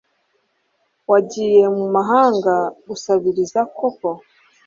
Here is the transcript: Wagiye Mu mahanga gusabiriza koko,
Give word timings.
Wagiye 1.11 1.63
Mu 1.75 1.85
mahanga 1.95 2.53
gusabiriza 2.87 3.59
koko, 3.77 4.09